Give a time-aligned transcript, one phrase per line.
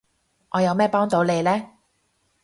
[0.49, 1.69] 我有咩幫到你呢？